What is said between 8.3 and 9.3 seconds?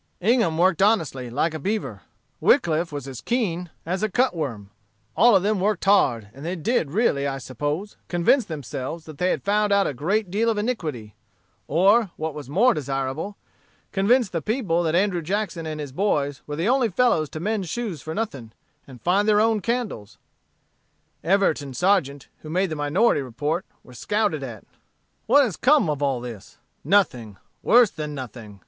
themselves that they